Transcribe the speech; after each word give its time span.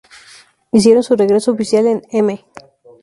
Hicieron 0.71 1.03
su 1.03 1.15
regreso 1.15 1.51
oficial 1.51 1.85
en 1.85 2.01
M! 2.09 2.43